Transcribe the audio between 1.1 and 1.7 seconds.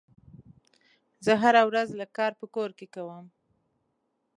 زه هره